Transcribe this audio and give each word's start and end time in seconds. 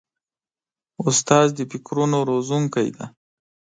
استاد 1.07 1.47
د 1.57 1.59
فکرونو 1.71 2.17
روزونکی 2.29 2.87
دی. 2.95 3.05